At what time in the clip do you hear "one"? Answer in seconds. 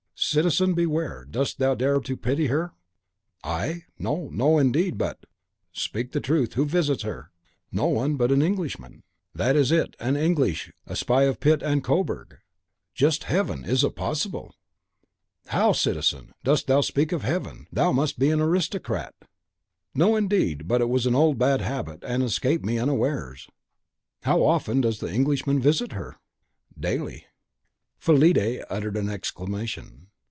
7.87-8.17